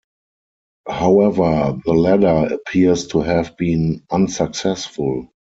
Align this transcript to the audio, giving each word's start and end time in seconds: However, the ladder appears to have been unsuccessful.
However, 0.89 1.79
the 1.85 1.93
ladder 1.93 2.55
appears 2.55 3.05
to 3.09 3.21
have 3.21 3.55
been 3.55 4.01
unsuccessful. 4.09 5.29